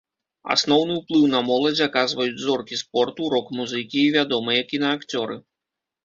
[0.53, 5.37] Асноўны ўплыў на моладзь аказваюць зоркі спорту, рок-музыкі і вядомыя кінаакцёры.